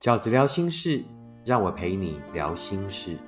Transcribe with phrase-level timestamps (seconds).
[0.00, 1.04] 饺子聊心事，
[1.44, 3.18] 让我陪你聊心事。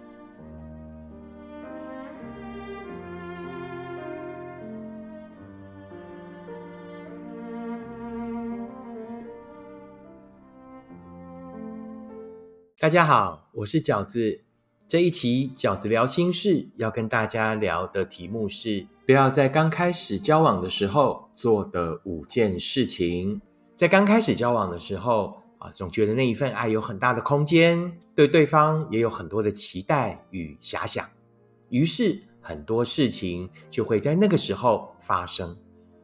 [12.79, 14.41] 大家好，我是饺子。
[14.87, 23.43] 这一期饺子聊心事要跟大家聊的题目是：不要在刚开始交往的时候做的五件事情。
[23.77, 31.09] 在刚开始交往的时候啊，总觉得那一份爱有很大的空间，对对方也有很多的期待与遐想，
[31.69, 35.57] 于是很多事情就会在那个时候发生。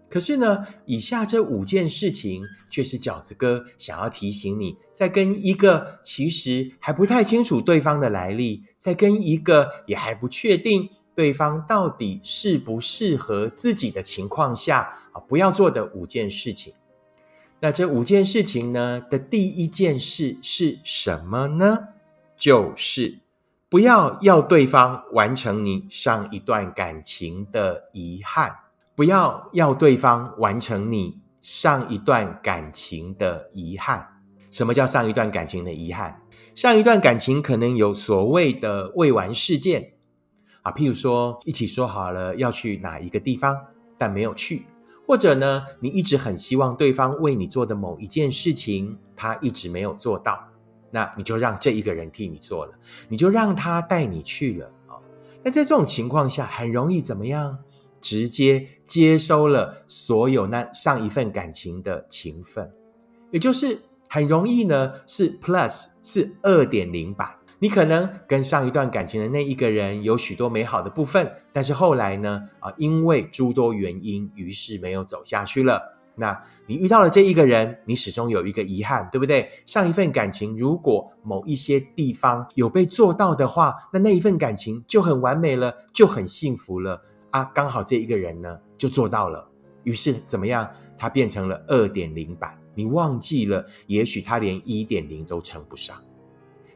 [0.08, 16.72] 可是呢，以下这五件事情却是饺子哥想要提醒你，在跟一个其实还不太清楚对方的来历，在跟一个也还不确定对方到底适不适合自己的情况下啊，不要做的五件事情。
[17.60, 21.88] 那这五件事情呢的第一件事是什么呢？
[22.36, 23.18] 就是
[23.68, 28.54] 不要要对方完成你上一段感情的遗憾。
[28.94, 34.08] 不要要对方完成你上一段感情的遗憾。
[34.50, 36.20] 什么叫上一段感情的遗憾？
[36.56, 39.92] 上一段感情可能有所谓的未完事件
[40.62, 43.56] 啊，譬如说一起说好了要去哪一个地方，
[43.96, 44.62] 但没有去；
[45.08, 50.38] 或者呢，你一直很希望对方为你做的某一件事情，他一直没有做到，
[50.90, 52.74] 那你就让这一个人替你做了，
[53.08, 55.00] 你就让他带你去了啊。
[55.42, 57.58] 那在这种情况下，很容易怎么样？
[58.02, 62.70] 直接接收了所有那上一份感情的情分，
[63.30, 63.80] 也就是
[64.10, 67.37] 很容易呢，是 plus 是二点零版。
[67.60, 75.96] 你可能跟上一段感情的那一个人有许多美好的部分，但是后来呢，啊，因为诸多原因，于是没有走下去了。
[76.14, 79.50] 那你遇到了这一个人，你始终有一个遗憾，对不对？
[79.66, 87.02] 上一份感情如果某一些地方有被做到的话，那那一份感情就很完美了，就很幸福了。
[87.30, 89.48] 啊，刚好这一个人呢就做到了，
[89.82, 90.68] 于是怎么样？
[90.96, 92.58] 他变成了二点零版。
[92.74, 95.96] 你忘记了，也许他连一点零都称不上。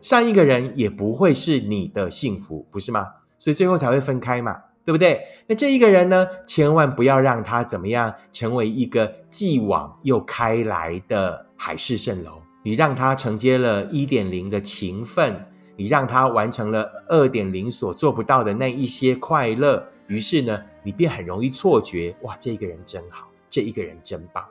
[0.02, 3.06] 上一个人也不会是你的幸福，不是吗？
[3.38, 5.20] 所以最后才会分开嘛，对不对？
[5.46, 12.42] 那这一个人呢，千万不要让他怎么样，成为一个既往又开来的海市蜃楼。
[12.64, 15.46] 你让他承接了一点零的情分，
[15.76, 19.86] 你让他完成了二点零所做不到的那一些快乐。
[20.08, 24.44] 于是呢，你便很容易错觉，哇，这一个人真好，这一个人真棒。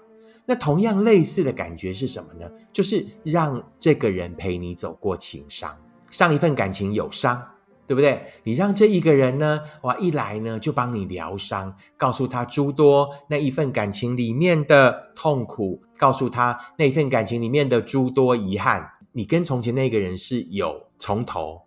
[0.45, 2.49] 那同样类似的感觉是什么呢？
[2.73, 5.77] 就是让这个人陪你走过情伤，
[6.09, 7.41] 上一份感情有伤，
[7.87, 8.23] 对不对？
[8.43, 18.89] 你让这一个人呢，哇，一来呢就帮你疗伤，告诉他诸多那一份感情里面的痛苦，告诉他那份感情里面的诸多遗憾。
[19.13, 21.61] 你跟从前那个人是有从头。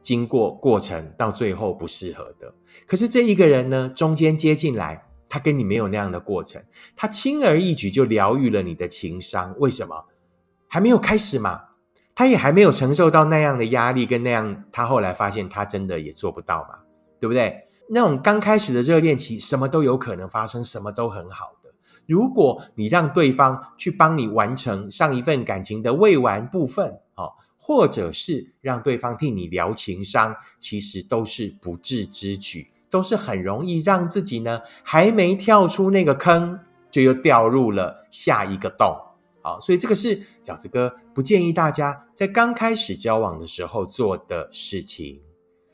[0.00, 2.54] 经过过程到最后不适合的，
[2.86, 6.62] 可是这一个人呢，中间接进来，他跟你没有那样的过程，
[6.96, 9.54] 他轻而易举就疗愈了你的情商。
[9.58, 10.06] 为什么？
[10.68, 11.60] 还没有开始嘛，
[12.14, 16.78] 他也还没有承受到那样的压力跟那样，他后来发现他真的也做不到嘛，
[17.20, 17.68] 对不对？
[17.90, 21.72] 那种刚开始的热恋期，什么都有可能发生，什么都很好的。
[22.06, 27.32] 如果你让对方去帮你完成上一份感情的未完部分，哦。
[27.60, 36.58] 或者是让对方替你疗情伤，其实都是不智之举，都是很容易让自己呢还没跳出那个坑，
[36.90, 38.96] 就又掉入了下一个洞。
[39.42, 45.22] 好，所以这个是饺子哥不建议大家在刚开始交往的时候做的事情。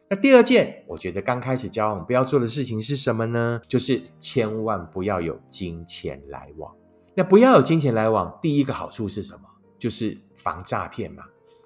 [0.08, 3.60] 那第二件，我觉得刚开始交往不要做的事情是什么呢？
[3.66, 6.72] 就是千万不要有金钱来往。
[7.14, 9.48] 那不要有金钱来往，第一个好处是什么？
[9.78, 11.24] 就是防诈骗嘛。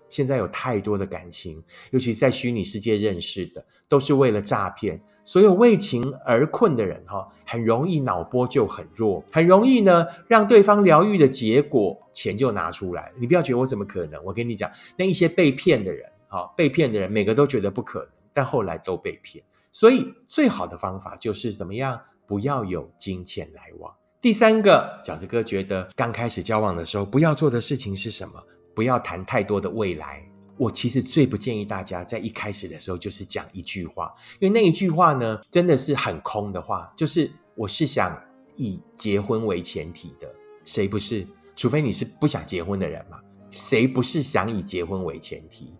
[0.08, 5.00] 现在有太多的感情，尤其在虚拟世界认识的，都是为了诈骗。
[5.24, 13.12] 所有为情而困的人，哈，很容易脑波就很弱，很容易呢，让对方疗愈的结果，钱就拿出来。
[13.19, 14.19] 你不要觉得我怎么可能？
[14.24, 19.44] 我跟你讲，那一些被骗的人，哈，被骗的人，每个都觉得不可能，但后来都被骗。
[19.70, 22.00] 所以最好的方法就是怎么样？
[22.26, 23.94] 不要有金钱来往。
[24.20, 28.43] 第三个，饺子哥觉得刚开始交往的时候，不要做的事情是什么？
[28.78, 30.22] 不要谈太多的未来。
[30.56, 36.88] 我其实最不建议大家在一开始的时候就是讲一句话，因为那一句话呢，真的是很空的话。
[36.96, 38.16] 就是我是想
[38.54, 40.32] 以结婚为前提的，
[40.64, 41.26] 谁不是？
[41.56, 43.19] 除非你是不想结婚的人嘛？
[43.50, 45.74] 谁不是想以结婚为前提？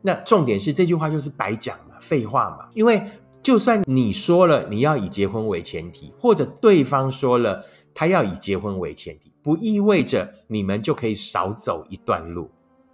[0.00, 2.70] 那重点是这句话就是白讲嘛，废话嘛。
[2.72, 3.02] 因为
[3.42, 7.62] 就算你说了你要以结婚为前提，或者对方说了
[7.98, 9.32] 他要以结婚为前提。
[9.42, 12.48] 不意味着你们就可以少走一段路，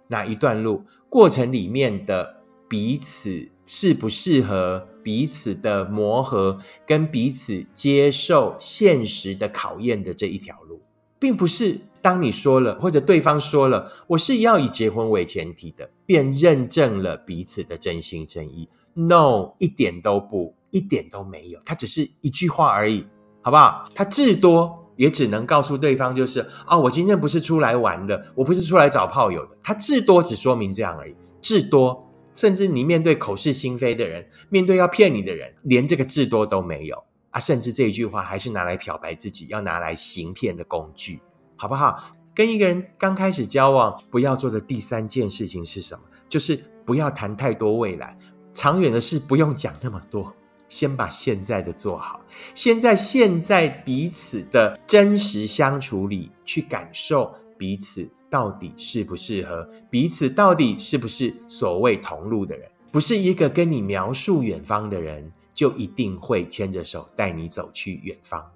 [0.07, 6.57] 那一段路，过程里面的彼此适不适合，彼此的磨合，
[6.87, 10.81] 跟彼此接受现实的考验的这一条路，
[11.19, 18.67] 并不是当你说了或者对方说了，我是要以结婚为前提的，便认证了彼此的真心真意。
[18.93, 23.05] No，一点都不，一点都没有，它只是一句话而已，
[23.41, 23.87] 好不好？
[23.93, 24.81] 它至多。
[24.95, 29.57] 也只能告诉对方，就是啊，我今天不是出来玩的，我不是出来找炮友的。
[29.61, 37.39] 他至多只说明这样而已，至多，甚至你面对口是心非的人，面对要骗你的人，连这个至多都没有啊！
[37.39, 41.21] 甚至这一句话还是拿来漂白自己，要拿来行骗的工具，
[41.55, 42.01] 好不好？
[42.33, 46.01] 跟一个人刚开始交往，不要做的第三件事情是什么？
[46.27, 48.17] 就是不要谈太多未来，
[48.53, 50.33] 长远的事不用讲那么多。
[50.67, 52.19] 先把现在的做好，
[52.53, 62.69] 先在现在彼此的真实相处里去感受彼此到底适不适合，彼此到底是不是所谓同路的人。
[62.91, 68.51] 不是一个跟你描述远方的人，就一定会牵着手带你走去远方。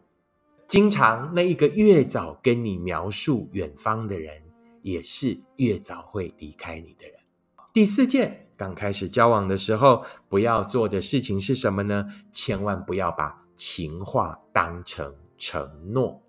[0.65, 4.41] 经常那一个越早跟你描述远方的人，
[4.81, 7.18] 也是越早会离开你的人。
[7.71, 8.47] 第四件。
[8.57, 12.07] 刚开始交往的时候，不要做的事情是什么呢？
[12.29, 16.21] 千万不要把情话当成承诺。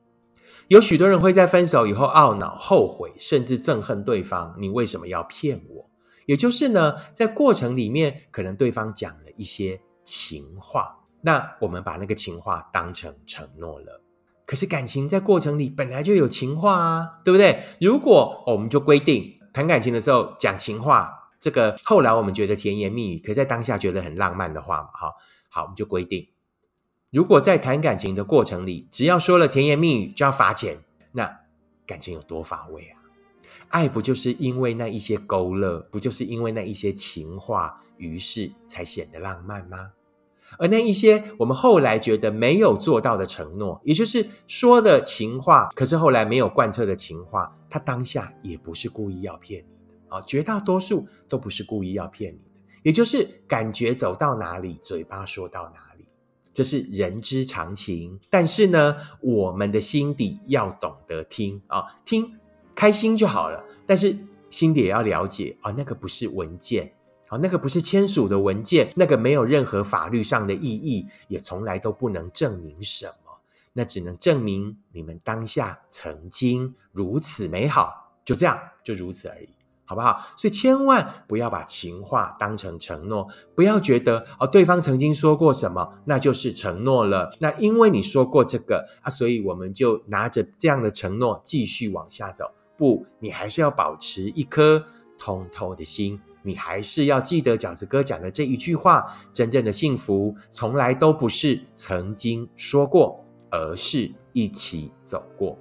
[0.68, 4.54] 有许多人会在分手以后懊恼、后悔，甚至憎恨对方。
[4.58, 5.90] 你为什么要骗我？
[6.26, 14.00] 也就是呢，在过程里面，可能对方讲了一些情话，那我们把那个情话当成承诺了。
[14.46, 17.60] 可是感情在过程里本来就有情话啊，对不对？
[17.80, 21.16] 如果我们就规定谈感情的时候讲情话。
[21.40, 25.14] 这个后来我们觉得甜言蜜语，可在当下觉得很浪漫的话嘛，哈，
[25.48, 26.28] 好，我们就规定，
[27.10, 31.40] 如果在谈感情的过程里，只要说了甜言蜜语就要罚钱，那
[31.86, 33.00] 感情有多乏味啊？
[33.68, 39.92] 爱不就是因为那一些勾勒，不就是因为那一些情话，于是才显得浪漫吗？
[40.58, 49.79] 而那一些我们后来觉得没有做到的承诺，也就是说的情话，可是后来没有贯彻的情话，他当下也不是故意要骗你。
[50.10, 56.04] 啊，绝大多数都不是故意要骗你的，也就是感觉走到哪里，嘴巴说到哪里，
[56.52, 58.18] 这是人之常情。
[58.28, 62.38] 但是呢，我们的心底要懂得听啊，听
[62.74, 63.64] 开心就好了。
[63.86, 64.16] 但是
[64.50, 66.92] 心底也要了解啊，那个不是文件，
[67.28, 73.12] 啊，那个不是签署的文件，那个没有任何法律上的意义，也从来都不能证明什么。
[73.72, 79.48] 那只能证明你们当下曾经如此美好，就这样，就如此而已。
[79.90, 80.24] 好不好？
[80.36, 83.26] 所以千万不要把情话当成承诺，
[83.56, 87.32] 不要觉得哦，对方曾经说过什么，那就是承诺了。
[87.40, 92.44] 那因为你说过这个啊，所以我们就拿着这样的承诺继续往下走。
[92.78, 94.80] 不，你还是要保持一颗
[95.18, 105.58] 通透的心，你还是要记得饺子哥讲的这一句话：真正的幸福从来都不是曾经说过，而是一起走过。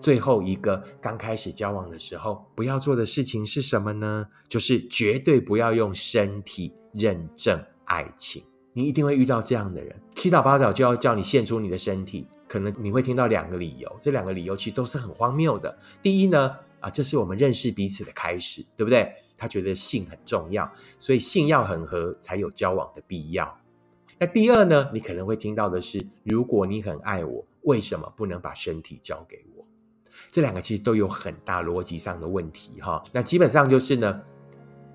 [0.00, 4.26] 最后一个刚开始交往的时候，不要做的事情是什么呢？
[4.48, 8.42] 就是绝对不要用身体认证爱情。
[8.72, 12.26] 你一定会遇到这样的人，七早八早就要叫你献出你的身体。
[12.48, 15.78] 可能你会听到两个理由，这两个理由其实都是很荒谬的。
[16.02, 19.12] 第一呢，啊，这是我们认识彼此的开始，对不对？
[19.36, 20.68] 他觉得性很重要，
[20.98, 23.56] 所以性要很合才有交往的必要。
[24.18, 29.59] 那第二呢，你可能会听到的是，如果你很爱我，为什么不能把身体交给我？
[30.30, 33.02] 这两个其实都有很大逻辑上的问题哈。
[33.12, 34.20] 那基本上就是呢，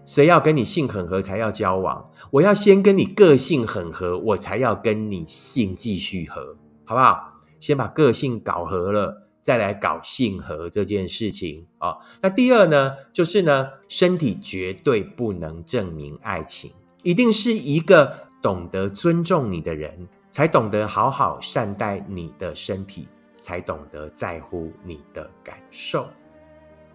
[0.06, 2.10] 谁要跟你性很合才要交往？
[2.32, 7.34] 我要先跟你个性很合，我才要跟你性继续合，好不好？
[7.60, 11.98] 先把个性搞合了，再来搞性合这件事情啊。
[12.22, 23.08] 那第二呢，就是呢，身体绝对不能证明爱情，一定是一个懂得尊重你的人，才懂得好好善待你的身体。
[23.46, 26.10] 才懂得在乎你的感受，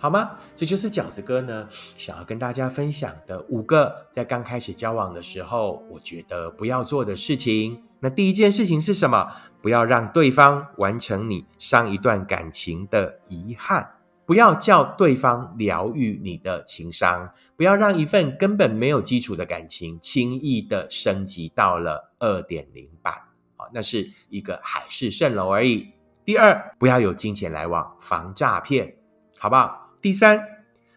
[0.01, 0.33] 好吗？
[0.57, 7.85] 这就是饺子哥呢想要跟大家分享的五个在刚开始交往的时候，我觉得不要做的事情。
[8.01, 9.31] 那第一件事情是什么？
[9.63, 13.89] 不要让对方完成你上一段感情的遗憾，
[14.27, 23.15] 不要叫对方疗愈你的情伤，不要让一份根本没有基础的感情轻易的升级到了二点零版。
[23.57, 25.93] 好，那是一个海市蜃楼而已。
[26.31, 28.97] 第二，不要有金钱来往，防诈骗，
[29.37, 29.91] 好不好？
[30.01, 30.41] 第三，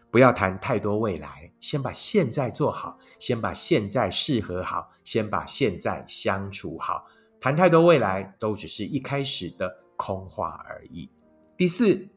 [0.08, 7.06] 不要谈太多未来，先把现在做好，先把现在适合好，先把现在相处好。
[7.40, 11.10] 谈太多未来，都只是一开始的空话而已。
[11.56, 12.08] 第四，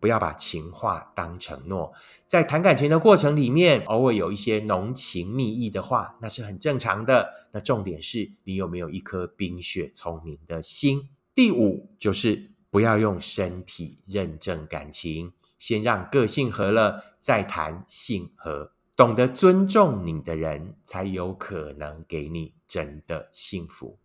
[0.00, 1.92] 不要把情话当承诺。
[2.26, 7.32] 在谈感情的过程里面，偶尔有一些浓情蜜意的话，那是很正常的。
[7.52, 11.08] 那重点是你有没有一颗冰雪聪明的心？
[11.36, 18.72] 第五就是不要用身体认证感情，先让个性合了再谈性合。
[18.96, 24.00] 懂得尊重你的人，才有可能给你真的幸福。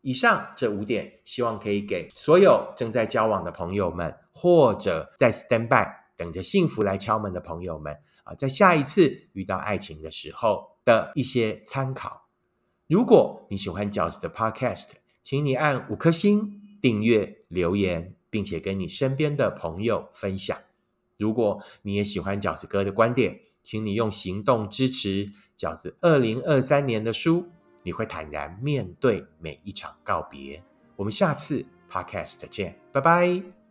[0.00, 12.26] 以上这五点，希望可以给所有正在交往的朋友们，或者在 stand by 等着幸福来敲门的朋友们啊，在下一次遇到爱情的时候的一些参考。
[12.88, 14.88] 如果你喜欢饺子的 podcast，
[15.22, 20.56] 请你按五颗星、订阅、留言，并且跟你身边的朋友分享。
[21.16, 27.46] 如果你也喜欢饺子哥的观点，请你用行动支持饺子二零二三年的书，
[27.82, 30.62] 你会坦然面对每一场告别。
[30.96, 33.57] 我们下次 podcast 见，拜拜。